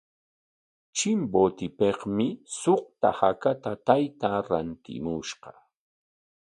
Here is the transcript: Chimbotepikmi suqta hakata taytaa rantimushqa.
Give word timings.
Chimbotepikmi 0.97 2.27
suqta 2.59 3.09
hakata 3.19 3.71
taytaa 3.87 4.39
rantimushqa. 4.49 5.49